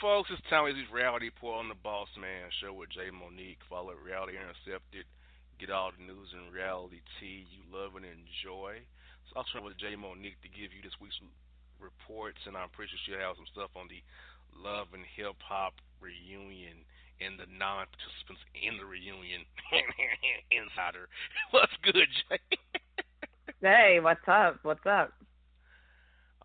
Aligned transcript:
Folks, 0.00 0.32
it's 0.32 0.40
time 0.48 0.64
for 0.64 0.72
this 0.72 0.88
reality 0.88 1.28
report 1.28 1.60
on 1.60 1.68
the 1.68 1.76
Bossman 1.76 2.48
Show 2.56 2.72
with 2.72 2.88
Jae 2.88 3.12
Monique. 3.12 3.60
Follow 3.68 3.92
Reality 3.92 4.32
Intercepted. 4.32 5.04
Get 5.60 5.68
all 5.68 5.92
the 5.92 6.00
news 6.00 6.32
and 6.32 6.48
reality 6.48 7.04
tea 7.20 7.44
you 7.52 7.60
love 7.68 8.00
and 8.00 8.08
enjoy. 8.08 8.80
So 9.28 9.36
I'll 9.36 9.44
turn 9.52 9.60
with 9.60 9.76
Jae 9.76 10.00
Monique 10.00 10.40
to 10.40 10.48
give 10.48 10.72
you 10.72 10.80
this 10.80 10.96
week's 11.04 11.20
reports, 11.76 12.40
and 12.48 12.56
I'm 12.56 12.72
pretty 12.72 12.96
sure 12.96 13.20
she'll 13.20 13.20
have 13.20 13.36
some 13.36 13.52
stuff 13.52 13.76
on 13.76 13.92
the 13.92 14.00
Love 14.56 14.88
and 14.96 15.04
Hip 15.20 15.36
Hop 15.44 15.76
reunion 16.00 16.80
and 17.20 17.36
the 17.36 17.44
non-participants 17.52 18.40
in 18.56 18.80
the 18.80 18.88
reunion. 18.88 19.44
Insider, 20.48 21.12
what's 21.52 21.76
good, 21.84 22.08
Jae? 22.24 22.40
hey, 23.60 24.00
what's 24.00 24.24
up? 24.24 24.64
What's 24.64 24.88
up? 24.88 25.12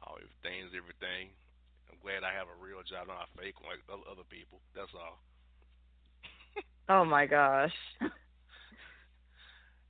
Oh, 0.03 0.19
everything's 0.19 0.75
everything 0.75 1.31
glad 2.05 2.21
I 2.21 2.37
have 2.37 2.45
a 2.45 2.61
real 2.61 2.85
job, 2.85 3.09
not 3.09 3.25
a 3.25 3.29
fake 3.33 3.57
one 3.65 3.81
like 3.81 4.05
other 4.05 4.21
people. 4.29 4.61
That's 4.77 4.93
all. 4.93 5.17
oh 6.93 7.01
my 7.03 7.25
gosh. 7.25 7.73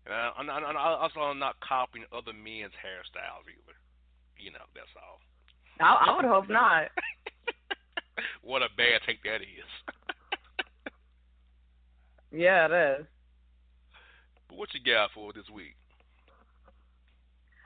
and 0.07 0.15
I, 0.15 0.31
I'm, 0.39 0.47
I'm 0.47 0.77
also 0.79 1.19
I'm 1.19 1.39
not 1.39 1.59
copying 1.59 2.07
other 2.15 2.31
men's 2.31 2.71
hairstyles 2.79 3.43
either. 3.51 3.75
You 4.39 4.55
know, 4.55 4.63
that's 4.71 4.95
all. 4.95 5.19
I, 5.83 6.07
I 6.07 6.15
would 6.15 6.23
hope 6.23 6.47
not. 6.47 6.87
what 8.43 8.63
a 8.63 8.71
bad 8.77 9.03
take 9.05 9.21
that 9.23 9.43
is. 9.43 9.69
yeah, 12.31 12.65
it 12.71 13.01
is. 13.01 13.05
But 14.47 14.57
what 14.57 14.69
you 14.73 14.79
got 14.79 15.11
for 15.13 15.33
this 15.33 15.49
week? 15.53 15.75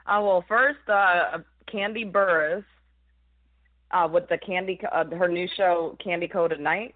Uh, 0.08 0.22
well, 0.24 0.44
first, 0.48 0.80
uh, 0.90 1.38
Kandi 1.72 2.12
Burruss 2.12 2.64
uh, 3.92 4.08
with 4.12 4.28
the 4.30 4.38
Kandi, 4.38 4.80
uh, 4.92 5.06
her 5.16 5.28
new 5.28 5.48
show 5.58 5.98
Kandi 6.06 6.32
Koated 6.32 6.60
Night. 6.60 6.96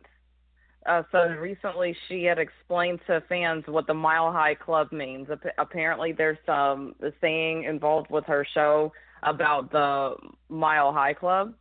Uh, 0.86 1.04
so 1.12 1.20
recently, 1.40 1.96
she 2.08 2.24
had 2.24 2.38
explained 2.38 3.00
to 3.08 3.24
fans 3.30 3.64
what 3.68 3.88
the 3.88 3.94
Mile 3.94 4.32
High 4.32 4.56
Club 4.56 4.92
means. 4.92 5.28
apparently, 5.58 6.12
there's 6.12 6.38
some 6.46 6.96
the 7.00 7.14
saying 7.22 7.64
involved 7.64 8.10
with 8.10 8.26
her 8.26 8.46
show 8.54 8.92
about 9.24 9.72
the 9.72 10.16
Mile 10.50 10.92
High 10.92 11.14
Club. 11.14 11.54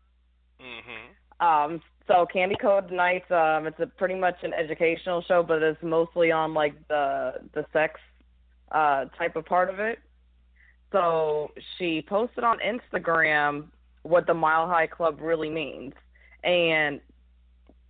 Mm-hmm. 0.60 1.46
Um, 1.46 1.80
so 2.08 2.26
Kandi 2.34 2.54
Koated 2.60 2.90
Night, 2.90 3.30
um, 3.30 3.66
it's 3.66 3.78
a 3.78 3.86
pretty 3.86 4.16
much 4.16 4.36
an 4.42 4.52
educational 4.52 5.22
show, 5.22 5.42
but 5.42 5.62
it's 5.62 5.82
mostly 5.82 6.32
on 6.32 6.52
like 6.52 6.74
the 6.88 7.34
the 7.54 7.64
sex 7.72 8.00
uh, 8.72 9.04
type 9.16 9.36
of 9.36 9.44
part 9.44 9.70
of 9.70 9.78
it. 9.78 9.98
So 10.90 11.52
she 11.78 12.04
posted 12.06 12.44
on 12.44 12.58
Instagram 12.58 13.68
what 14.02 14.26
the 14.26 14.34
Mile 14.34 14.66
High 14.66 14.86
Club 14.86 15.20
really 15.20 15.50
means. 15.50 15.94
And 16.44 17.00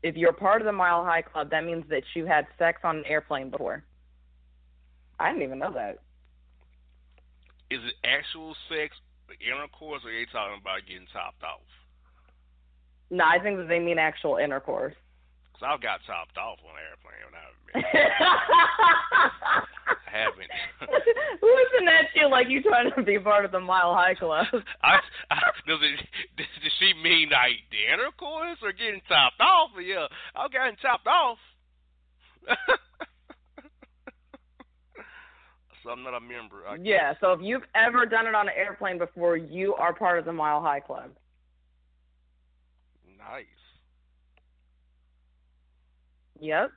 if 0.02 0.16
you're 0.16 0.32
part 0.32 0.60
of 0.60 0.66
the 0.66 0.72
Mile 0.72 1.04
High 1.04 1.22
Club, 1.22 1.50
that 1.50 1.64
means 1.64 1.84
that 1.88 2.02
you 2.14 2.26
had 2.26 2.46
sex 2.58 2.80
on 2.84 2.98
an 2.98 3.04
airplane 3.06 3.50
before. 3.50 3.84
I 5.18 5.30
didn't 5.30 5.44
even 5.44 5.58
know 5.58 5.72
that. 5.72 5.98
Is 7.70 7.80
it 7.84 7.94
actual 8.04 8.54
sex, 8.68 8.94
intercourse, 9.40 10.02
or 10.04 10.10
are 10.10 10.12
you 10.12 10.26
talking 10.30 10.58
about 10.60 10.80
getting 10.86 11.06
topped 11.12 11.42
off? 11.42 11.60
No, 13.10 13.24
I 13.24 13.38
think 13.38 13.58
that 13.58 13.68
they 13.68 13.78
mean 13.78 13.98
actual 13.98 14.36
intercourse. 14.36 14.94
I've 15.64 15.80
got 15.80 16.00
topped 16.06 16.36
off 16.38 16.58
on 16.66 16.74
an 16.74 16.82
airplane 16.90 17.22
when 17.24 17.34
been. 17.72 17.82
I 18.62 20.10
haven't. 20.10 20.50
Listen 21.40 21.88
at 21.88 22.06
you 22.14 22.28
like 22.28 22.48
you 22.48 22.62
trying 22.62 22.90
to 22.94 23.02
be 23.02 23.18
part 23.18 23.44
of 23.44 23.52
the 23.52 23.60
Mile 23.60 23.94
High 23.94 24.14
Club. 24.14 24.46
I, 24.82 24.98
I, 25.30 25.40
does 25.66 25.78
it? 25.80 26.00
Does 26.36 26.72
she 26.78 26.92
mean 27.02 27.30
like 27.30 27.62
the 27.70 27.92
intercourse 27.92 28.58
or 28.62 28.72
getting 28.72 29.00
topped 29.08 29.40
off? 29.40 29.70
Yeah, 29.82 30.06
I've 30.34 30.52
gotten 30.52 30.76
topped 30.76 31.06
off. 31.06 31.38
so 35.82 35.90
I'm 35.90 36.02
not 36.02 36.14
a 36.14 36.20
member. 36.20 36.66
I 36.68 36.76
yeah, 36.82 37.14
so 37.20 37.32
if 37.32 37.40
you've 37.42 37.62
ever 37.74 38.04
done 38.04 38.26
it 38.26 38.34
on 38.34 38.48
an 38.48 38.54
airplane 38.56 38.98
before, 38.98 39.36
you 39.36 39.74
are 39.74 39.94
part 39.94 40.18
of 40.18 40.24
the 40.24 40.32
Mile 40.32 40.60
High 40.60 40.80
Club. 40.80 41.10
Nice. 43.16 43.46
Yep. 46.42 46.72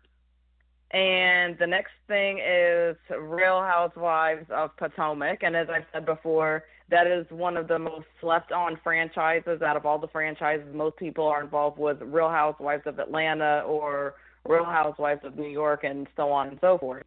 And 0.91 1.57
the 1.57 1.65
next 1.65 1.91
thing 2.07 2.37
is 2.37 2.95
Real 3.09 3.61
Housewives 3.61 4.45
of 4.51 4.77
Potomac. 4.77 5.39
And 5.41 5.55
as 5.55 5.67
I've 5.69 5.85
said 5.91 6.05
before, 6.05 6.65
that 6.89 7.07
is 7.07 7.25
one 7.31 7.57
of 7.57 7.67
the 7.67 7.79
most 7.79 8.05
slept 8.21 8.51
on 8.51 8.79
franchises 8.83 9.63
out 9.63 9.75
of 9.75 9.85
all 9.85 9.97
the 9.97 10.07
franchises. 10.07 10.67
Most 10.71 10.97
people 10.97 11.25
are 11.25 11.41
involved 11.41 11.79
with 11.79 11.99
Real 12.01 12.29
Housewives 12.29 12.83
of 12.85 12.99
Atlanta 12.99 13.63
or 13.65 14.13
Real 14.47 14.65
Housewives 14.65 15.21
of 15.23 15.35
New 15.35 15.49
York 15.49 15.83
and 15.83 16.05
so 16.15 16.31
on 16.31 16.49
and 16.49 16.59
so 16.61 16.77
forth. 16.77 17.03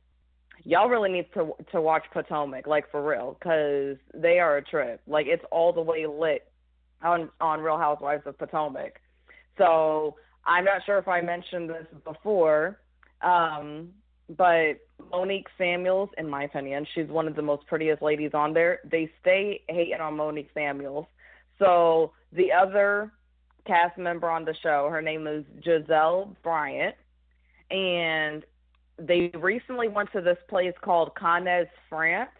Y'all 0.64 0.88
really 0.88 1.10
need 1.10 1.32
to 1.34 1.52
to 1.70 1.80
watch 1.80 2.02
Potomac, 2.12 2.66
like 2.66 2.90
for 2.90 3.08
real, 3.08 3.36
because 3.38 3.96
they 4.12 4.40
are 4.40 4.56
a 4.56 4.64
trip. 4.64 5.00
Like 5.06 5.26
it's 5.28 5.44
all 5.52 5.72
the 5.72 5.80
way 5.80 6.04
lit 6.06 6.50
on 7.00 7.30
on 7.40 7.60
Real 7.60 7.78
Housewives 7.78 8.24
of 8.26 8.36
Potomac. 8.36 9.00
So 9.56 10.16
I'm 10.48 10.64
not 10.64 10.84
sure 10.86 10.96
if 10.98 11.06
I 11.06 11.20
mentioned 11.20 11.68
this 11.68 11.86
before, 12.04 12.80
um, 13.20 13.90
but 14.36 14.80
Monique 15.10 15.46
Samuels, 15.58 16.08
in 16.16 16.28
my 16.28 16.44
opinion, 16.44 16.86
she's 16.94 17.08
one 17.08 17.28
of 17.28 17.36
the 17.36 17.42
most 17.42 17.66
prettiest 17.66 18.00
ladies 18.00 18.30
on 18.32 18.54
there. 18.54 18.80
They 18.90 19.10
stay 19.20 19.62
hating 19.68 20.00
on 20.00 20.16
Monique 20.16 20.48
Samuels. 20.54 21.04
So 21.58 22.12
the 22.32 22.50
other 22.50 23.12
cast 23.66 23.98
member 23.98 24.30
on 24.30 24.46
the 24.46 24.54
show, 24.62 24.88
her 24.90 25.02
name 25.02 25.26
is 25.26 25.44
Gizelle 25.62 26.34
Bryant, 26.42 26.96
and 27.70 28.42
they 28.98 29.30
recently 29.38 29.88
went 29.88 30.10
to 30.12 30.22
this 30.22 30.38
place 30.48 30.74
called 30.82 31.12
Cannes, 31.14 31.66
France, 31.90 32.30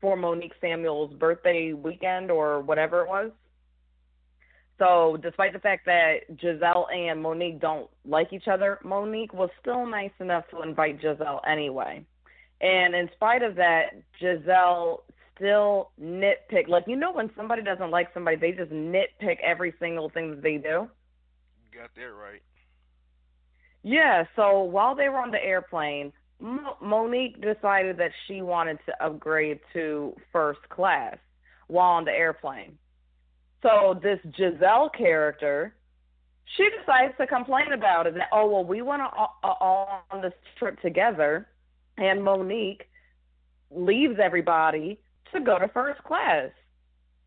for 0.00 0.16
Monique 0.16 0.54
Samuels' 0.60 1.12
birthday 1.14 1.72
weekend 1.72 2.30
or 2.30 2.60
whatever 2.60 3.02
it 3.02 3.08
was. 3.08 3.32
So, 4.80 5.18
despite 5.22 5.52
the 5.52 5.58
fact 5.58 5.84
that 5.84 6.20
Gizelle 6.36 6.90
and 6.90 7.22
Monique 7.22 7.60
don't 7.60 7.90
like 8.06 8.32
each 8.32 8.48
other, 8.48 8.78
Monique 8.82 9.34
was 9.34 9.50
still 9.60 9.84
nice 9.84 10.10
enough 10.20 10.44
to 10.50 10.62
invite 10.62 11.02
Gizelle 11.02 11.40
anyway. 11.46 12.02
And 12.62 12.94
in 12.94 13.10
spite 13.14 13.42
of 13.42 13.56
that, 13.56 13.90
Gizelle 14.20 15.02
still 15.36 15.90
nitpick. 16.00 16.66
Like, 16.66 16.84
you 16.86 16.96
know, 16.96 17.12
when 17.12 17.30
somebody 17.36 17.62
doesn't 17.62 17.90
like 17.90 18.08
somebody, 18.14 18.38
they 18.38 18.52
just 18.52 18.72
nitpick 18.72 19.38
every 19.42 19.74
single 19.78 20.08
thing 20.08 20.30
that 20.30 20.42
they 20.42 20.56
do. 20.56 20.88
got 21.76 21.94
that 21.94 22.12
right. 22.12 22.42
Yeah, 23.82 24.24
so 24.34 24.62
while 24.62 24.94
they 24.94 25.10
were 25.10 25.18
on 25.18 25.30
the 25.30 25.44
airplane, 25.44 26.10
Monique 26.40 27.38
decided 27.42 27.98
that 27.98 28.12
she 28.26 28.40
wanted 28.40 28.78
to 28.86 29.04
upgrade 29.04 29.60
to 29.74 30.16
first 30.32 30.60
class 30.70 31.18
while 31.66 31.90
on 31.92 32.06
the 32.06 32.12
airplane. 32.12 32.78
So 33.62 33.98
this 34.02 34.18
Gizelle 34.38 34.92
character, 34.96 35.74
she 36.56 36.68
decides 36.78 37.14
to 37.18 37.26
complain 37.26 37.72
about 37.72 38.06
it. 38.06 38.14
That 38.14 38.28
oh 38.32 38.50
well, 38.50 38.64
we 38.64 38.82
went 38.82 39.02
all, 39.02 39.38
all 39.42 40.04
on 40.10 40.22
this 40.22 40.32
trip 40.58 40.80
together, 40.80 41.46
and 41.98 42.24
Monique 42.24 42.88
leaves 43.70 44.18
everybody 44.22 44.98
to 45.32 45.40
go 45.40 45.58
to 45.58 45.68
first 45.68 46.02
class. 46.04 46.50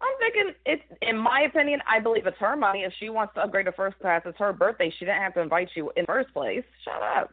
I'm 0.02 0.18
thinking 0.20 0.54
it's 0.66 0.84
in 1.02 1.18
my 1.18 1.42
opinion, 1.42 1.82
I 1.88 2.00
believe 2.00 2.26
it's 2.26 2.38
her 2.40 2.56
money. 2.58 2.84
If 2.84 2.94
she 3.00 3.10
wants 3.10 3.36
to 3.36 3.42
upgrade 3.42 3.68
to 3.68 3.72
first 3.72 3.98
class, 4.00 4.24
it's 4.26 4.38
her 4.40 4.52
birthday. 4.52 4.94
She 4.98 5.06
didn't 5.06 5.22
have 5.22 5.36
to 5.36 5.42
invite 5.42 5.70
you 5.76 5.92
in 5.96 6.04
the 6.04 6.08
first 6.08 6.34
place. 6.34 6.64
Shut 6.84 7.02
up. 7.02 7.32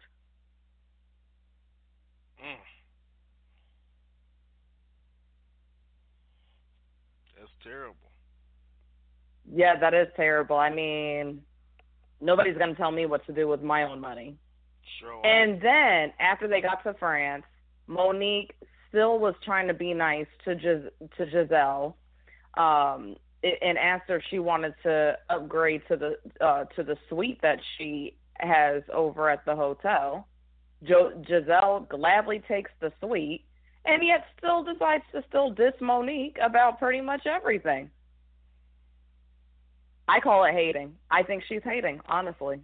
Mm. 2.39 2.57
That's 7.39 7.51
terrible. 7.65 8.10
Yeah, 9.53 9.79
that 9.79 9.95
is 9.95 10.09
terrible. 10.17 10.57
I 10.57 10.71
mean, 10.71 11.43
nobody's 12.21 12.57
going 12.57 12.71
to 12.71 12.77
tell 12.77 12.93
me 12.93 13.07
what 13.07 13.27
to 13.27 13.33
do 13.33 13.49
with 13.49 13.63
my 13.63 13.83
own 13.85 14.01
money. 14.01 14.37
Sure. 14.99 15.25
And 15.25 15.61
then 15.61 16.13
after 16.21 16.47
they 16.49 16.61
got 16.61 16.83
to 16.85 16.95
France, 16.95 17.45
Monique 17.87 18.55
still 18.89 19.19
was 19.19 19.35
trying 19.45 19.69
to 19.69 19.75
be 19.75 19.95
nice 19.95 20.27
to 20.45 20.55
Gis- 20.55 20.93
to 21.17 21.27
Gizelle, 21.27 21.95
um, 22.57 23.17
and 23.43 23.79
asked 23.79 24.09
her 24.09 24.17
if 24.17 24.25
she 24.29 24.39
wanted 24.39 24.75
to 24.83 25.17
upgrade 25.31 25.83
to 25.89 25.97
the 25.97 26.45
uh, 26.45 26.65
to 26.77 26.83
the 26.83 26.97
suite 27.09 27.41
that 27.43 27.61
she 27.77 28.17
has 28.39 28.83
over 28.93 29.31
at 29.31 29.45
the 29.45 29.57
hotel. 29.57 30.27
Jo- 30.85 31.13
Gizelle 31.29 31.89
gladly 31.89 32.43
takes 32.47 32.71
the 32.81 32.93
suite, 33.01 33.45
and 33.85 34.03
yet 34.05 34.27
still 34.39 34.63
decides 34.65 35.05
to 35.13 35.23
still 35.29 35.51
diss 35.51 35.75
Monique 35.81 36.39
about 36.43 36.79
pretty 36.79 37.01
much 37.01 37.27
everything. 37.27 37.91
I 40.11 40.19
call 40.19 40.45
it 40.45 40.53
hating. 40.53 40.97
I 41.09 41.23
think 41.23 41.45
she's 41.49 41.63
hating, 41.63 42.01
honestly. 42.09 42.61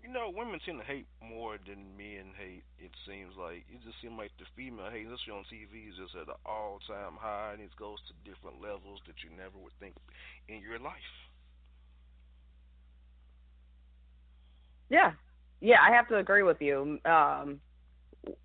You 0.00 0.12
know, 0.12 0.30
women 0.32 0.60
seem 0.64 0.78
to 0.78 0.84
hate 0.84 1.06
more 1.20 1.58
than 1.66 1.96
men 1.98 2.30
hate. 2.38 2.62
It 2.78 2.92
seems 3.06 3.34
like 3.36 3.66
it 3.66 3.82
just 3.84 4.00
seems 4.00 4.14
like 4.16 4.30
the 4.38 4.46
female 4.56 4.90
hate, 4.90 5.06
especially 5.10 5.34
on 5.34 5.44
TV, 5.50 5.90
is 5.90 5.98
just 5.98 6.14
at 6.14 6.28
an 6.28 6.38
all-time 6.46 7.18
high, 7.18 7.54
and 7.54 7.60
it 7.60 7.74
goes 7.76 7.98
to 8.06 8.14
different 8.22 8.62
levels 8.62 9.00
that 9.08 9.18
you 9.26 9.30
never 9.36 9.58
would 9.58 9.74
think 9.80 9.94
in 10.48 10.62
your 10.62 10.78
life. 10.78 10.94
Yeah, 14.88 15.12
yeah, 15.60 15.78
I 15.82 15.92
have 15.94 16.06
to 16.08 16.18
agree 16.18 16.44
with 16.44 16.60
you. 16.60 17.00
Um, 17.04 17.60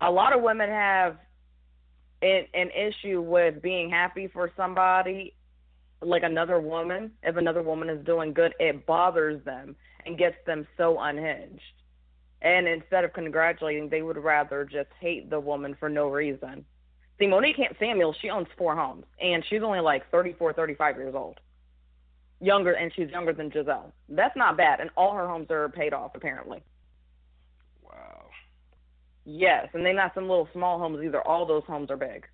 a 0.00 0.10
lot 0.10 0.34
of 0.34 0.42
women 0.42 0.68
have 0.70 1.18
an, 2.20 2.46
an 2.52 2.70
issue 2.70 3.20
with 3.20 3.62
being 3.62 3.90
happy 3.90 4.26
for 4.26 4.50
somebody 4.56 5.35
like 6.02 6.22
another 6.22 6.60
woman, 6.60 7.12
if 7.22 7.36
another 7.36 7.62
woman 7.62 7.88
is 7.88 8.04
doing 8.04 8.32
good, 8.32 8.54
it 8.58 8.86
bothers 8.86 9.42
them 9.44 9.76
and 10.04 10.18
gets 10.18 10.36
them 10.46 10.66
so 10.76 10.98
unhinged. 11.00 11.60
And 12.42 12.68
instead 12.68 13.04
of 13.04 13.12
congratulating, 13.12 13.88
they 13.88 14.02
would 14.02 14.18
rather 14.18 14.64
just 14.64 14.88
hate 15.00 15.30
the 15.30 15.40
woman 15.40 15.76
for 15.78 15.88
no 15.88 16.08
reason. 16.08 16.64
See, 17.18 17.26
Monique 17.26 17.56
Samuel, 17.80 18.14
she 18.20 18.28
owns 18.28 18.46
four 18.58 18.76
homes, 18.76 19.04
and 19.20 19.42
she's 19.48 19.62
only 19.62 19.80
like 19.80 20.08
34, 20.10 20.52
35 20.52 20.96
years 20.96 21.14
old. 21.14 21.40
Younger, 22.40 22.72
and 22.72 22.92
she's 22.94 23.08
younger 23.08 23.32
than 23.32 23.50
Gizelle. 23.50 23.92
That's 24.10 24.36
not 24.36 24.58
bad, 24.58 24.80
and 24.80 24.90
all 24.96 25.14
her 25.14 25.26
homes 25.26 25.50
are 25.50 25.70
paid 25.70 25.94
off, 25.94 26.12
apparently. 26.14 26.62
Wow. 27.82 28.26
Yes, 29.24 29.68
and 29.72 29.84
they're 29.84 29.94
not 29.94 30.14
some 30.14 30.28
little 30.28 30.48
small 30.52 30.78
homes 30.78 31.02
either. 31.02 31.26
All 31.26 31.46
those 31.46 31.64
homes 31.66 31.90
are 31.90 31.96
big. 31.96 32.26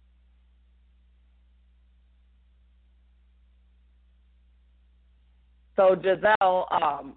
So 5.77 5.97
Gizelle, 5.97 6.83
um, 6.83 7.15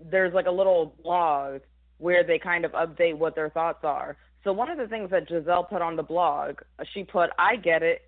there's 0.00 0.34
like 0.34 0.46
a 0.46 0.50
little 0.50 0.94
blog 1.02 1.60
where 1.98 2.22
they 2.22 2.38
kind 2.38 2.64
of 2.64 2.72
update 2.72 3.16
what 3.16 3.34
their 3.34 3.50
thoughts 3.50 3.80
are. 3.82 4.16
So 4.44 4.52
one 4.52 4.70
of 4.70 4.78
the 4.78 4.86
things 4.86 5.10
that 5.10 5.28
Gizelle 5.28 5.68
put 5.68 5.82
on 5.82 5.96
the 5.96 6.02
blog, 6.02 6.60
she 6.92 7.04
put, 7.04 7.30
"I 7.38 7.56
get 7.56 7.82
it. 7.82 8.02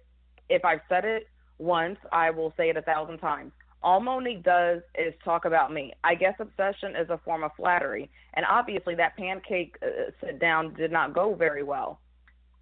If 0.48 0.64
I've 0.64 0.80
said 0.88 1.04
it 1.04 1.28
once, 1.58 1.98
I 2.12 2.30
will 2.30 2.52
say 2.56 2.70
it 2.70 2.76
a 2.76 2.82
thousand 2.82 3.18
times. 3.18 3.52
All 3.82 4.00
Monique 4.00 4.42
does 4.42 4.82
is 4.94 5.14
talk 5.24 5.44
about 5.46 5.72
me. 5.72 5.94
I 6.04 6.14
guess 6.14 6.34
obsession 6.38 6.94
is 6.96 7.08
a 7.08 7.18
form 7.18 7.42
of 7.42 7.52
flattery, 7.56 8.10
and 8.34 8.44
obviously 8.48 8.94
that 8.96 9.16
pancake 9.16 9.76
uh, 9.82 10.10
sit 10.20 10.38
down 10.38 10.74
did 10.74 10.92
not 10.92 11.14
go 11.14 11.34
very 11.34 11.62
well. 11.62 12.00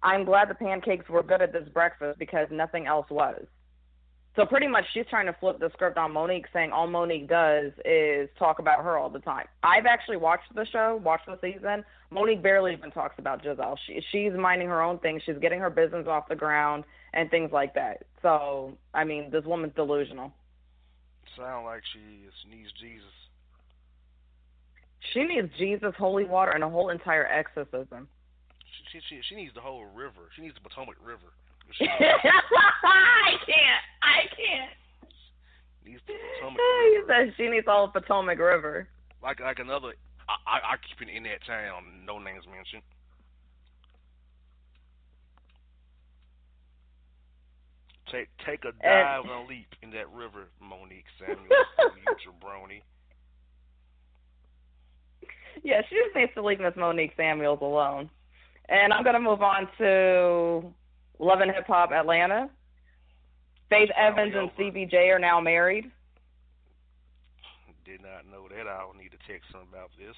I'm 0.01 0.23
glad 0.23 0.49
the 0.49 0.55
pancakes 0.55 1.09
were 1.09 1.23
good 1.23 1.41
at 1.41 1.51
this 1.51 1.67
breakfast 1.69 2.19
because 2.19 2.47
nothing 2.49 2.87
else 2.87 3.09
was." 3.09 3.45
So 4.35 4.45
pretty 4.45 4.67
much 4.67 4.85
she's 4.93 5.05
trying 5.09 5.25
to 5.25 5.35
flip 5.39 5.59
the 5.59 5.69
script 5.73 5.97
on 5.97 6.13
Monique, 6.13 6.45
saying 6.53 6.71
all 6.71 6.87
Monique 6.87 7.27
does 7.27 7.71
is 7.83 8.29
talk 8.37 8.59
about 8.59 8.83
her 8.83 8.97
all 8.97 9.09
the 9.09 9.19
time. 9.19 9.45
I've 9.63 9.85
actually 9.85 10.17
watched 10.17 10.53
the 10.53 10.65
show, 10.71 11.01
watched 11.03 11.25
the 11.25 11.37
season. 11.41 11.83
Monique 12.11 12.41
barely 12.41 12.73
even 12.73 12.91
talks 12.91 13.15
about 13.17 13.43
Gizelle. 13.43 13.75
She 13.85 14.01
she's 14.11 14.33
minding 14.33 14.67
her 14.67 14.81
own 14.81 14.99
thing. 14.99 15.19
She's 15.25 15.37
getting 15.41 15.59
her 15.59 15.69
business 15.69 16.05
off 16.07 16.29
the 16.29 16.35
ground 16.35 16.83
and 17.13 17.29
things 17.29 17.51
like 17.51 17.73
that. 17.73 18.03
So 18.21 18.77
I 18.93 19.03
mean, 19.03 19.29
this 19.31 19.45
woman's 19.45 19.73
delusional. 19.75 20.31
Sound 21.35 21.65
like 21.65 21.81
she 21.93 22.27
is, 22.27 22.33
needs 22.49 22.71
Jesus. 22.79 23.05
She 25.13 25.23
needs 25.23 25.49
Jesus, 25.57 25.93
holy 25.97 26.25
water, 26.25 26.51
and 26.51 26.63
a 26.63 26.69
whole 26.69 26.89
entire 26.89 27.25
exorcism. 27.25 28.07
She 28.91 28.99
she 29.09 29.21
she 29.27 29.35
needs 29.35 29.53
the 29.55 29.61
whole 29.61 29.85
river. 29.85 30.29
She 30.35 30.43
needs 30.43 30.55
the 30.55 30.61
Potomac 30.61 30.95
River. 31.03 31.33
I 31.81 33.31
can't. 33.45 33.83
I 34.01 34.25
can't. 34.35 34.71
Needs 35.85 36.01
the 36.07 36.13
Potomac 36.39 36.59
He 36.59 36.97
River. 36.97 37.33
she 37.37 37.49
needs 37.49 37.67
all 37.67 37.85
of 37.85 37.93
Potomac 37.93 38.39
River. 38.39 38.87
Like 39.21 39.39
like 39.39 39.59
another. 39.59 39.93
I 40.27 40.33
I, 40.45 40.57
I 40.73 40.75
keep 40.87 41.07
it 41.07 41.15
in 41.15 41.23
that 41.23 41.45
town. 41.45 42.05
No 42.05 42.19
names 42.19 42.45
mentioned. 42.45 42.83
Take 48.11 48.29
take 48.45 48.65
a 48.65 48.71
dive 48.83 49.25
and 49.25 49.45
a 49.45 49.47
leap 49.47 49.67
in 49.83 49.91
that 49.91 50.09
river, 50.11 50.49
Monique 50.59 51.05
Samuel. 51.19 51.45
you 51.45 52.15
jabroni. 52.25 52.81
Yeah, 55.63 55.81
she 55.89 55.95
just 55.95 56.15
needs 56.15 56.31
to 56.35 56.43
leave 56.43 56.59
Miss 56.59 56.75
Monique 56.75 57.13
Samuels 57.17 57.59
alone. 57.61 58.09
And 58.69 58.93
I'm 58.93 59.03
going 59.03 59.15
to 59.15 59.19
move 59.19 59.41
on 59.41 59.67
to 59.79 60.73
Love 61.19 61.41
and 61.41 61.51
Hip 61.51 61.67
Hop 61.67 61.91
Atlanta. 61.91 62.49
Faith 63.69 63.89
Evans 63.95 64.33
and. 64.35 64.49
Stevie 64.55 64.85
J 64.85 65.09
are 65.09 65.19
now 65.19 65.39
married. 65.39 65.91
Did 67.85 68.01
not 68.01 68.25
know 68.29 68.47
that. 68.49 68.67
I'll 68.67 68.93
need 68.93 69.11
to 69.11 69.17
text 69.31 69.53
him 69.53 69.61
about 69.71 69.91
this. 69.97 70.15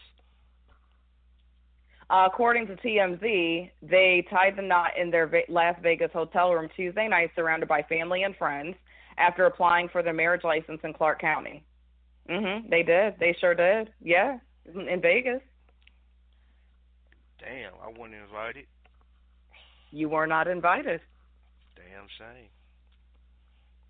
Uh, 2.10 2.28
according 2.28 2.68
to 2.68 2.76
TMZ, 2.76 3.72
they 3.82 4.28
tied 4.30 4.58
the 4.58 4.62
knot 4.62 4.92
in 4.98 5.10
their 5.10 5.28
Ve- 5.28 5.46
Las 5.48 5.76
Vegas 5.82 6.12
hotel 6.12 6.54
room 6.54 6.70
Tuesday 6.76 7.08
night, 7.08 7.32
surrounded 7.36 7.70
by 7.70 7.82
family 7.84 8.24
and 8.24 8.36
friends, 8.36 8.76
after 9.18 9.46
applying 9.46 9.88
for 9.88 10.04
their 10.04 10.14
marriage 10.14 10.44
license 10.44 10.82
in 10.84 10.94
Clark 10.94 11.20
County. 11.22 11.64
Mhm. 12.28 12.70
They 12.70 12.84
did. 12.84 13.18
They 13.20 13.34
sure 13.34 13.56
did. 13.56 13.94
Yeah, 14.02 14.40
in 14.66 14.90
in 14.90 15.00
Vegas. 15.02 15.42
Damn, 17.40 17.74
I 17.82 17.88
wasn't 17.88 18.16
invited. 18.16 18.68
You 19.92 20.10
were 20.10 20.28
not 20.28 20.48
invited. 20.48 21.02
Damn 21.76 22.08
shame. 22.18 22.50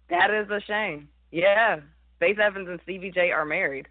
That 0.09 0.31
is 0.31 0.49
a 0.49 0.59
shame. 0.65 1.07
Yeah. 1.31 1.79
Faith 2.19 2.39
Evans 2.39 2.67
and 2.67 2.79
Stevie 2.83 3.11
J 3.11 3.31
are 3.31 3.45
married. 3.45 3.87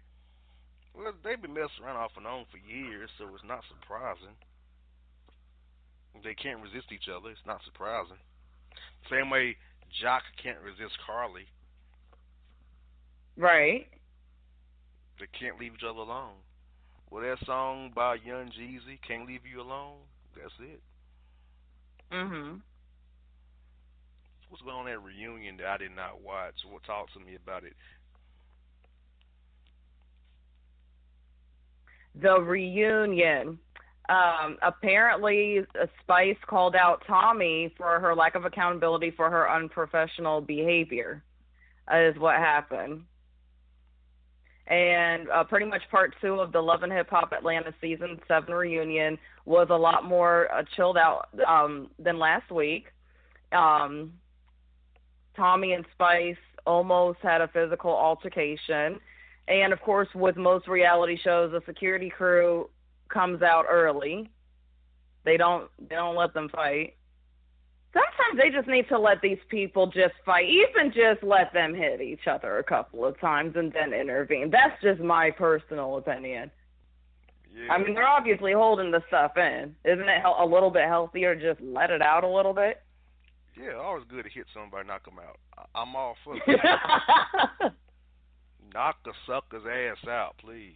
Well, 0.95 1.13
they've 1.23 1.41
been 1.41 1.53
messing 1.53 1.83
around 1.83 1.97
off 1.97 2.11
and 2.17 2.27
on 2.27 2.45
for 2.51 2.57
years, 2.57 3.09
so 3.17 3.25
it's 3.33 3.43
not 3.47 3.63
surprising. 3.69 4.35
They 6.23 6.35
can't 6.35 6.61
resist 6.61 6.91
each 6.91 7.07
other. 7.07 7.29
It's 7.29 7.47
not 7.47 7.61
surprising. 7.63 8.19
Same 9.09 9.29
way 9.29 9.55
Jock 10.01 10.23
can't 10.41 10.59
resist 10.59 10.97
Carly. 11.05 11.47
Right. 13.37 13.87
They 15.19 15.27
can't 15.37 15.59
leave 15.59 15.73
each 15.73 15.83
other 15.87 15.99
alone. 15.99 16.35
Well, 17.09 17.23
that 17.23 17.45
song 17.45 17.91
by 17.95 18.15
Young 18.15 18.51
Jeezy, 18.51 19.01
"Can't 19.01 19.27
Leave 19.27 19.45
You 19.45 19.61
Alone," 19.61 19.99
that's 20.35 20.53
it. 20.59 20.81
Mhm. 22.11 22.61
What's 24.49 24.63
going 24.63 24.75
on 24.75 24.87
at 24.87 25.01
reunion 25.01 25.57
that 25.57 25.67
I 25.67 25.77
did 25.77 25.95
not 25.95 26.21
watch? 26.21 26.55
What 26.65 26.83
talk 26.83 27.11
to 27.13 27.19
me 27.19 27.35
about 27.35 27.63
it? 27.63 27.73
the 32.15 32.39
reunion. 32.39 33.59
Um, 34.09 34.57
apparently, 34.61 35.61
Spice 36.01 36.37
called 36.47 36.75
out 36.75 37.03
Tommy 37.07 37.73
for 37.77 37.99
her 37.99 38.13
lack 38.15 38.35
of 38.35 38.45
accountability 38.45 39.11
for 39.11 39.29
her 39.29 39.49
unprofessional 39.49 40.41
behavior, 40.41 41.23
is 41.93 42.17
what 42.17 42.35
happened. 42.35 43.03
And 44.71 45.29
uh, 45.29 45.43
pretty 45.43 45.65
much 45.65 45.81
part 45.91 46.15
two 46.21 46.35
of 46.35 46.53
the 46.53 46.61
Love 46.61 46.83
and 46.83 46.93
Hip 46.93 47.09
Hop 47.09 47.33
Atlanta 47.33 47.73
season 47.81 48.17
seven 48.25 48.53
reunion 48.53 49.17
was 49.43 49.67
a 49.69 49.75
lot 49.75 50.05
more 50.05 50.47
uh, 50.49 50.63
chilled 50.77 50.97
out 50.97 51.27
um, 51.45 51.89
than 51.99 52.17
last 52.17 52.49
week. 52.49 52.85
Um, 53.51 54.13
Tommy 55.35 55.73
and 55.73 55.83
Spice 55.91 56.37
almost 56.65 57.19
had 57.21 57.41
a 57.41 57.49
physical 57.49 57.91
altercation. 57.91 58.97
And 59.49 59.73
of 59.73 59.81
course, 59.81 60.07
with 60.15 60.37
most 60.37 60.69
reality 60.69 61.17
shows, 61.21 61.51
the 61.51 61.61
security 61.65 62.09
crew 62.09 62.69
comes 63.09 63.41
out 63.41 63.65
early. 63.69 64.29
They 65.25 65.35
don't 65.35 65.69
they 65.89 65.95
don't 65.95 66.15
let 66.15 66.33
them 66.33 66.47
fight. 66.47 66.95
Sometimes 67.93 68.41
they 68.41 68.49
just 68.49 68.67
need 68.67 68.87
to 68.87 68.97
let 68.97 69.21
these 69.21 69.39
people 69.49 69.87
just 69.87 70.13
fight. 70.25 70.45
Even 70.47 70.91
just 70.93 71.23
let 71.23 71.51
them 71.53 71.73
hit 71.75 72.01
each 72.01 72.27
other 72.27 72.59
a 72.59 72.63
couple 72.63 73.05
of 73.05 73.19
times 73.19 73.53
and 73.55 73.73
then 73.73 73.93
intervene. 73.93 74.49
That's 74.49 74.81
just 74.81 75.01
my 75.01 75.31
personal 75.31 75.97
opinion. 75.97 76.51
Yeah. 77.53 77.73
I 77.73 77.77
mean, 77.77 77.93
they're 77.93 78.07
obviously 78.07 78.53
holding 78.53 78.91
the 78.91 79.03
stuff 79.09 79.35
in. 79.35 79.75
Isn't 79.83 80.07
it 80.07 80.23
a 80.23 80.45
little 80.45 80.69
bit 80.69 80.87
healthier 80.87 81.35
just 81.35 81.59
let 81.61 81.89
it 81.89 82.01
out 82.01 82.23
a 82.23 82.29
little 82.29 82.53
bit? 82.53 82.81
yeah, 83.57 83.75
always 83.75 84.03
good 84.09 84.23
to 84.23 84.29
hit 84.29 84.45
somebody, 84.53 84.87
knock 84.87 85.05
them 85.05 85.19
out. 85.19 85.39
I'm 85.75 85.95
all 85.95 86.15
for 86.23 86.35
that. 86.47 87.73
knock 88.73 88.97
a 89.05 89.11
sucker's 89.27 89.63
ass 89.65 90.07
out, 90.07 90.35
please. 90.39 90.73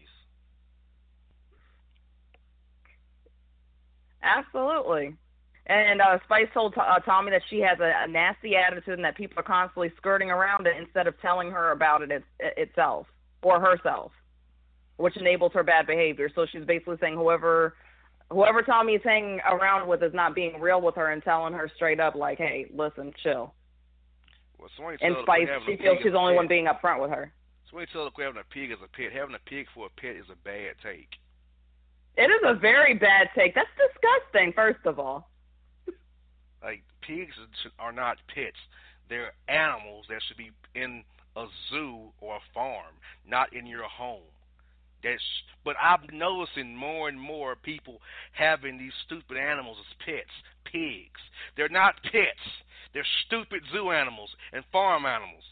Absolutely. 4.22 5.16
And 5.68 6.00
uh, 6.00 6.20
Spice 6.26 6.48
told 6.54 6.76
uh, 6.78 7.00
Tommy 7.00 7.32
that 7.32 7.42
she 7.50 7.60
has 7.62 7.80
a, 7.80 7.92
a 8.04 8.08
nasty 8.08 8.56
attitude 8.56 8.94
and 8.94 9.04
that 9.04 9.18
people 9.18 9.40
are 9.40 9.44
constantly 9.44 9.92
skirting 9.98 10.30
around 10.30 10.68
it 10.68 10.78
instead 10.80 11.08
of 11.08 11.20
telling 11.22 11.50
her 11.50 11.72
about 11.72 12.04
it, 12.04 12.12
it 12.12 12.24
itself 12.40 13.08
or 13.42 13.60
herself, 13.60 14.12
which 14.98 15.18
enables 15.18 15.54
her 15.54 15.64
bad 15.64 15.88
behavior. 15.88 16.30
So 16.36 16.46
she's 16.52 16.66
basically 16.66 16.98
saying 17.02 17.16
whoever 17.16 17.74
whoever 18.30 18.62
Tommy 18.62 18.94
is 18.94 19.02
hanging 19.04 19.40
around 19.50 19.88
with 19.88 20.04
is 20.04 20.14
not 20.14 20.36
being 20.36 20.60
real 20.60 20.82
with 20.82 20.96
her 20.96 21.12
and 21.12 21.24
telling 21.24 21.54
her 21.54 21.70
straight 21.76 22.00
up 22.00 22.14
like, 22.14 22.38
"Hey, 22.38 22.68
listen, 22.72 23.12
chill." 23.24 23.54
Well, 24.60 24.70
somebody 24.76 24.98
And 25.02 25.16
Spice, 25.24 25.48
she 25.66 25.78
feels 25.78 25.98
she's 26.04 26.12
the 26.12 26.18
only 26.18 26.34
pet. 26.34 26.38
one 26.38 26.48
being 26.48 26.66
upfront 26.66 27.02
with 27.02 27.10
her. 27.10 27.34
Somebody 27.70 27.92
tell 27.92 28.06
her 28.06 28.24
having 28.24 28.40
a 28.40 28.54
pig 28.54 28.72
as 28.72 28.78
a 28.84 28.88
pet. 28.88 29.12
Having 29.12 29.36
a 29.36 29.50
pig 29.50 29.66
for 29.74 29.88
a 29.88 29.90
pet 29.90 30.16
is 30.16 30.30
a 30.32 30.36
bad 30.44 30.76
take. 30.84 31.10
It 32.18 32.30
is 32.30 32.42
a 32.46 32.54
very 32.54 32.94
bad 32.94 33.30
take. 33.36 33.56
That's 33.56 33.68
disgusting. 33.78 34.54
First 34.54 34.86
of 34.86 35.00
all. 35.00 35.28
Like 36.66 36.82
pigs 37.02 37.36
are 37.78 37.92
not 37.92 38.18
pets; 38.34 38.58
they're 39.08 39.34
animals 39.48 40.08
that 40.10 40.22
should 40.28 40.38
be 40.38 40.50
in 40.74 41.04
a 41.36 41.46
zoo 41.70 42.12
or 42.20 42.38
a 42.38 42.54
farm, 42.56 42.96
not 43.28 43.54
in 43.54 43.68
your 43.68 43.84
home. 43.84 44.24
That's. 45.04 45.22
But 45.64 45.76
I'm 45.80 46.08
noticing 46.12 46.76
more 46.76 47.08
and 47.08 47.22
more 47.22 47.56
people 47.56 48.02
having 48.32 48.80
these 48.80 48.94
stupid 49.06 49.38
animals 49.38 49.78
as 49.80 49.96
pets. 50.04 50.32
Pigs. 50.66 51.22
They're 51.56 51.70
not 51.70 52.02
pets. 52.02 52.42
They're 52.94 53.06
stupid 53.28 53.62
zoo 53.72 53.92
animals 53.92 54.36
and 54.52 54.64
farm 54.72 55.06
animals. 55.06 55.44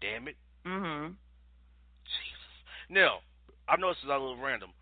Damn 0.00 0.28
it. 0.28 0.36
Mhm. 0.64 1.16
Jesus. 2.04 2.64
Now, 2.88 3.22
I 3.68 3.76
know 3.76 3.88
this 3.88 3.98
is 3.98 4.04
a 4.04 4.12
little 4.12 4.36
random. 4.36 4.72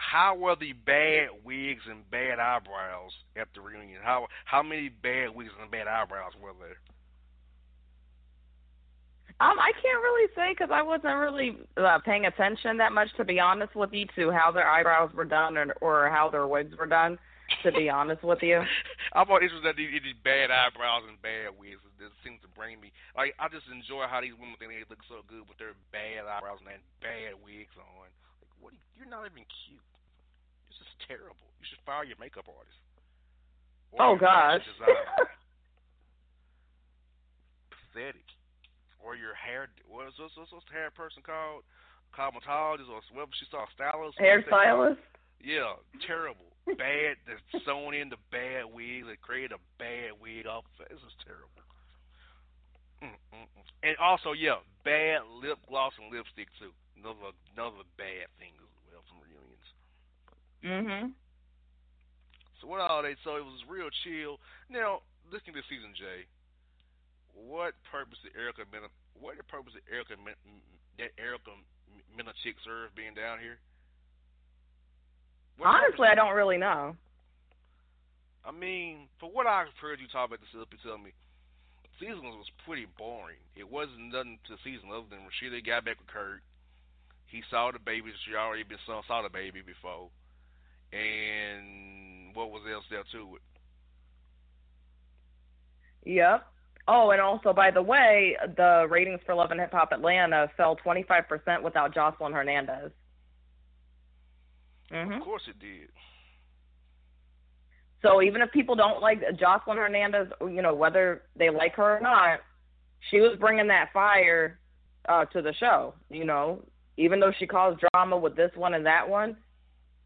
How 0.00 0.34
were 0.34 0.56
the 0.56 0.72
bad 0.72 1.28
wigs 1.44 1.82
and 1.88 2.08
bad 2.10 2.40
eyebrows 2.40 3.12
at 3.36 3.48
the 3.54 3.60
reunion? 3.60 4.00
How 4.02 4.26
how 4.46 4.62
many 4.62 4.88
bad 4.88 5.36
wigs 5.36 5.52
and 5.60 5.70
bad 5.70 5.86
eyebrows 5.86 6.32
were 6.40 6.56
there? 6.58 6.80
Um, 9.40 9.56
I 9.60 9.72
can't 9.76 10.02
really 10.02 10.28
say 10.34 10.52
because 10.52 10.72
I 10.72 10.82
wasn't 10.82 11.16
really 11.16 11.56
uh, 11.76 11.98
paying 12.04 12.26
attention 12.26 12.76
that 12.76 12.92
much, 12.92 13.08
to 13.16 13.24
be 13.24 13.40
honest 13.40 13.76
with 13.76 13.92
you, 13.92 14.04
to 14.16 14.30
how 14.30 14.50
their 14.52 14.68
eyebrows 14.68 15.12
were 15.14 15.24
done 15.24 15.56
or, 15.56 15.72
or 15.80 16.10
how 16.10 16.28
their 16.28 16.46
wigs 16.46 16.76
were 16.76 16.88
done. 16.88 17.18
To 17.64 17.72
be 17.72 17.90
honest 17.92 18.22
with 18.22 18.42
you, 18.42 18.62
I'm 19.12 19.26
more 19.26 19.42
interested 19.42 19.66
in 19.66 19.76
these, 19.76 20.00
these 20.02 20.20
bad 20.22 20.50
eyebrows 20.50 21.02
and 21.08 21.20
bad 21.20 21.56
wigs. 21.58 21.82
It 22.00 22.12
seems 22.24 22.40
to 22.40 22.48
bring 22.56 22.80
me 22.80 22.92
like 23.16 23.34
I 23.36 23.48
just 23.52 23.66
enjoy 23.68 24.06
how 24.08 24.20
these 24.20 24.38
women 24.38 24.54
think 24.56 24.70
they 24.72 24.86
look 24.88 25.02
so 25.08 25.26
good 25.28 25.44
with 25.44 25.58
their 25.58 25.74
bad 25.92 26.24
eyebrows 26.30 26.62
and 26.62 26.72
that 26.72 26.84
bad 27.02 27.36
wigs 27.42 27.74
on. 27.74 27.90
Like, 28.00 28.14
what? 28.60 28.72
You're 28.96 29.10
not 29.10 29.26
even 29.26 29.44
cute. 29.66 29.82
This 31.00 31.16
is 31.16 31.16
terrible. 31.16 31.48
You 31.56 31.64
should 31.68 31.80
fire 31.86 32.04
your 32.04 32.20
makeup 32.20 32.44
artist. 32.44 32.76
Or 33.92 34.02
oh 34.04 34.16
gosh. 34.16 34.60
Pathetic. 37.72 38.28
Or 39.00 39.16
your 39.16 39.34
hair. 39.34 39.68
What's 39.88 40.18
what's, 40.18 40.36
what's, 40.36 40.52
what's 40.52 40.66
the 40.68 40.76
hair 40.76 40.90
person 40.92 41.22
called? 41.24 41.64
Cosmetologist 42.12 42.90
or 42.90 43.00
whatever 43.14 43.32
she 43.38 43.46
saw, 43.50 43.64
stylist. 43.72 44.18
called? 44.18 44.26
hairstylist. 44.26 44.98
Yeah, 45.40 45.78
terrible. 46.04 46.50
bad. 46.76 47.16
They're 47.24 47.40
sewn 47.64 47.94
in 47.94 48.10
the 48.10 48.20
bad 48.28 48.68
wigs. 48.68 49.06
They 49.08 49.16
create 49.16 49.52
a 49.52 49.62
bad 49.78 50.18
wig 50.20 50.44
off. 50.46 50.68
This 50.76 51.00
is 51.00 51.16
terrible. 51.24 51.48
Mm-mm-mm. 53.00 53.64
And 53.80 53.96
also, 53.96 54.36
yeah, 54.36 54.60
bad 54.84 55.24
lip 55.40 55.56
gloss 55.64 55.96
and 55.96 56.12
lipstick 56.12 56.52
too. 56.60 56.76
Another 57.00 57.32
another 57.56 57.88
bad 57.96 58.28
thing 58.36 58.52
as 58.60 58.60
well 58.60 58.60
from 58.60 58.68
reunions. 58.68 58.69
Mhm. 60.62 61.12
So 62.60 62.66
what 62.66 62.80
all 62.80 63.02
they 63.02 63.16
so 63.24 63.36
it 63.36 63.44
was 63.44 63.64
real 63.68 63.88
chill. 64.04 64.38
Now 64.68 65.00
looking 65.32 65.56
at 65.56 65.64
season 65.68 65.94
J, 65.96 66.26
what 67.34 67.74
purpose 67.90 68.18
did 68.22 68.36
Erica? 68.36 68.62
What 69.14 69.36
the 69.36 69.44
purpose 69.44 69.72
did 69.72 69.84
Erica 69.90 70.16
that 70.98 71.12
Erica 71.16 71.50
Mena 72.16 72.32
chick 72.42 72.56
serve 72.64 72.94
being 72.94 73.14
down 73.14 73.40
here? 73.40 73.58
What 75.56 75.68
Honestly, 75.68 76.08
I 76.08 76.14
don't 76.14 76.36
really 76.36 76.58
know. 76.58 76.96
I 78.44 78.52
mean, 78.52 79.08
for 79.20 79.30
what 79.30 79.46
I've 79.46 79.72
heard 79.80 80.00
you 80.00 80.08
talk 80.08 80.28
about 80.28 80.40
this, 80.40 80.48
you 80.52 80.64
tell 80.82 80.96
me, 80.96 81.12
season 82.00 82.24
was 82.24 82.48
pretty 82.64 82.86
boring. 82.96 83.40
It 83.54 83.68
wasn't 83.68 84.12
nothing 84.12 84.40
to 84.48 84.56
season 84.64 84.88
other 84.88 85.08
than 85.12 85.20
Rasheeda 85.28 85.64
got 85.64 85.84
back 85.84 86.00
with 86.00 86.08
Kirk. 86.08 86.40
He 87.28 87.44
saw 87.50 87.70
the 87.70 87.78
baby. 87.78 88.10
She 88.24 88.34
already 88.34 88.64
been 88.64 88.80
saw, 88.86 89.02
saw 89.06 89.22
the 89.22 89.28
baby 89.28 89.60
before. 89.60 90.08
And 90.92 92.34
what 92.34 92.50
was 92.50 92.62
else 92.72 92.84
there 92.90 93.04
to 93.12 93.36
it? 93.36 93.42
Yep. 96.04 96.46
Oh, 96.88 97.10
and 97.10 97.20
also, 97.20 97.52
by 97.52 97.70
the 97.70 97.82
way, 97.82 98.36
the 98.56 98.86
ratings 98.90 99.20
for 99.24 99.34
Love 99.34 99.50
and 99.52 99.60
Hip 99.60 99.72
Hop 99.72 99.92
Atlanta 99.92 100.50
fell 100.56 100.76
25% 100.76 101.62
without 101.62 101.94
Joseline 101.94 102.32
Hernandez. 102.32 102.90
Of 104.90 104.96
Mhm. 105.08 105.20
course 105.22 105.46
it 105.46 105.58
did. 105.60 105.90
So 108.02 108.22
even 108.22 108.42
if 108.42 108.50
people 108.50 108.74
don't 108.74 109.00
like 109.00 109.20
Joseline 109.20 109.76
Hernandez, 109.76 110.32
you 110.40 110.62
know 110.62 110.74
whether 110.74 111.22
they 111.36 111.50
like 111.50 111.76
her 111.76 111.98
or 111.98 112.00
not, 112.00 112.40
she 113.10 113.20
was 113.20 113.38
bringing 113.38 113.68
that 113.68 113.92
fire 113.92 114.58
uh, 115.06 115.26
to 115.26 115.42
the 115.42 115.52
show. 115.54 115.94
You 116.08 116.24
know, 116.24 116.62
even 116.96 117.20
though 117.20 117.32
she 117.38 117.46
caused 117.46 117.82
drama 117.92 118.16
with 118.16 118.36
this 118.36 118.50
one 118.56 118.74
and 118.74 118.84
that 118.86 119.08
one, 119.08 119.36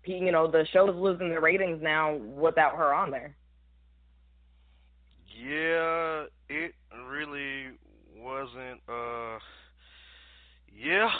you 0.06 0.32
know 0.32 0.50
the 0.50 0.66
show 0.72 0.88
is 0.88 0.96
losing 0.96 1.30
the 1.30 1.40
ratings 1.40 1.80
now 1.82 2.14
without 2.16 2.76
her 2.76 2.94
on 2.94 3.10
there. 3.10 3.34
Yeah, 5.36 6.24
it 6.48 6.74
really 7.08 7.76
wasn't. 8.16 8.80
uh 8.88 9.38
Yeah, 10.72 11.10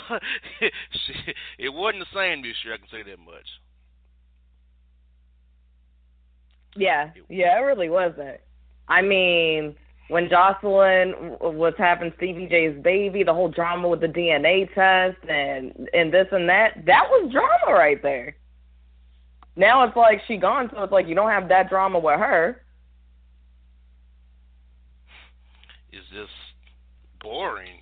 it 1.59 1.69
wasn't 1.73 2.03
the 2.03 2.17
same 2.19 2.41
this 2.41 2.55
year. 2.63 2.73
I 2.73 2.77
can 2.77 2.87
say 2.91 3.03
that 3.03 3.19
much. 3.19 3.47
Yeah, 6.75 7.11
yeah, 7.29 7.57
it 7.57 7.61
really 7.63 7.89
wasn't. 7.89 8.37
I 8.87 9.01
mean, 9.01 9.75
when 10.09 10.27
Joseline 10.29 11.39
was 11.41 11.73
having 11.77 12.13
Stevie 12.17 12.47
J's 12.47 12.81
baby, 12.83 13.23
the 13.23 13.33
whole 13.33 13.49
drama 13.49 13.87
with 13.87 14.01
the 14.01 14.07
DNA 14.07 14.67
test 14.73 15.17
and 15.29 15.89
and 15.93 16.13
this 16.13 16.27
and 16.31 16.47
that, 16.49 16.85
that 16.85 17.05
was 17.09 17.31
drama 17.31 17.77
right 17.77 18.01
there. 18.01 18.35
Now 19.55 19.83
it's 19.83 19.95
like 19.95 20.21
she 20.27 20.37
gone, 20.37 20.69
so 20.73 20.83
it's 20.83 20.91
like 20.91 21.07
you 21.07 21.15
don't 21.15 21.29
have 21.29 21.49
that 21.49 21.69
drama 21.69 21.99
with 21.99 22.19
her. 22.19 22.61
It's 25.91 26.07
just 26.11 26.31
boring. 27.21 27.79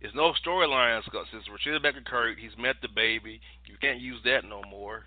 There's 0.00 0.14
no 0.14 0.32
storylines 0.44 1.02
since 1.30 1.44
Rasheeda 1.46 1.80
Baker 1.80 2.02
Kirk, 2.04 2.36
he's 2.38 2.58
met 2.58 2.76
the 2.82 2.88
baby. 2.88 3.40
You 3.66 3.76
can't 3.80 4.00
use 4.00 4.20
that 4.24 4.44
no 4.44 4.62
more. 4.68 5.04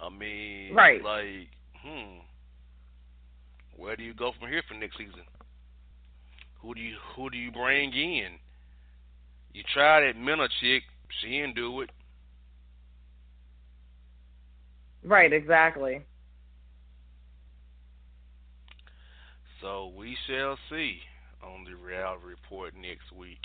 I 0.00 0.08
mean, 0.08 0.72
right. 0.72 1.02
like, 1.02 1.48
hmm, 1.82 2.18
where 3.76 3.96
do 3.96 4.04
you 4.04 4.14
go 4.14 4.32
from 4.38 4.48
here 4.48 4.62
for 4.68 4.74
next 4.74 4.98
season? 4.98 5.22
Who 6.60 6.74
do 6.74 6.80
you 6.80 6.96
who 7.16 7.30
do 7.30 7.36
you 7.36 7.50
bring 7.50 7.92
in? 7.92 8.38
You 9.52 9.62
tried 9.72 10.02
that 10.02 10.16
Mena 10.16 10.48
chick, 10.60 10.84
she 11.20 11.30
didn't 11.30 11.56
do 11.56 11.80
it. 11.80 11.90
Right, 15.04 15.32
exactly. 15.32 16.02
So 19.60 19.92
we 19.96 20.16
shall 20.26 20.56
see 20.70 20.98
on 21.42 21.64
the 21.64 21.74
reality 21.74 22.24
report 22.26 22.74
next 22.74 23.12
week. 23.16 23.38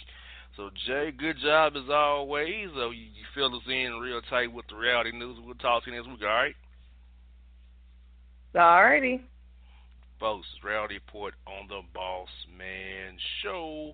So 0.55 0.69
Jae, 0.87 1.17
good 1.17 1.37
job 1.41 1.73
as 1.75 1.89
always. 1.89 2.67
So 2.75 2.91
you, 2.91 3.05
you 3.05 3.25
fill 3.33 3.55
us 3.55 3.63
in 3.67 3.99
real 4.01 4.21
tight 4.29 4.53
with 4.53 4.65
the 4.69 4.75
reality 4.75 5.11
news. 5.11 5.37
We'll 5.43 5.55
talk 5.55 5.85
to 5.85 5.91
you 5.91 5.97
next 5.97 6.09
week. 6.09 6.21
All 6.21 6.27
right. 6.27 6.55
Alrighty. 8.55 9.21
Folks, 10.19 10.45
reality 10.63 10.95
report 10.95 11.33
on 11.47 11.67
the 11.67 11.81
Boss 11.93 12.29
Man 12.55 13.17
Show. 13.41 13.93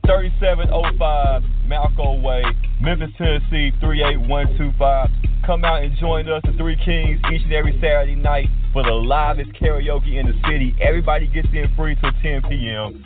3705 0.05 1.43
Malco 1.67 2.21
Way, 2.21 2.43
Memphis, 2.81 3.09
Tennessee 3.17 3.71
38125. 3.79 5.09
Come 5.45 5.65
out 5.65 5.83
and 5.83 5.95
join 5.97 6.27
us, 6.29 6.41
the 6.45 6.53
Three 6.57 6.77
Kings, 6.83 7.19
each 7.31 7.43
and 7.43 7.53
every 7.53 7.73
Saturday 7.81 8.15
night 8.15 8.47
for 8.73 8.83
the 8.83 8.91
livest 8.91 9.51
karaoke 9.53 10.19
in 10.19 10.25
the 10.25 10.33
city. 10.47 10.75
Everybody 10.81 11.27
gets 11.27 11.47
in 11.53 11.67
free 11.75 11.95
till 12.01 12.11
10 12.21 12.43
p.m 12.49 13.05